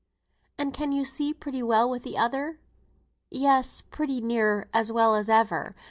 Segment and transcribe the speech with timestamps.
[0.57, 2.59] "And can you see pretty well with th' other?"
[3.29, 5.75] "Yes, pretty near as well as ever.